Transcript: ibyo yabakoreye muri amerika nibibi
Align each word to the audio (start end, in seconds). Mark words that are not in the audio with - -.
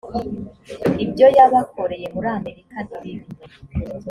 ibyo 1.03 1.27
yabakoreye 1.37 2.05
muri 2.13 2.27
amerika 2.37 2.75
nibibi 2.87 3.27